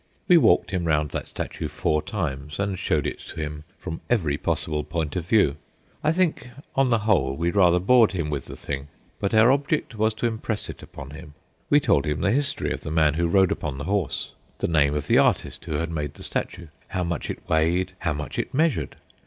[0.27, 4.35] We walked him round that statue four times, and showed it to him from every
[4.35, 5.57] possible point of view.
[6.03, 8.87] I think, on the whole, we rather bored him with the thing,
[9.19, 11.35] but our object was to impress it upon him.
[11.69, 14.95] We told him the history of the man who rode upon the horse, the name
[14.95, 18.55] of the artist who had made the statue, how much it weighed, how much it
[18.55, 18.95] measured.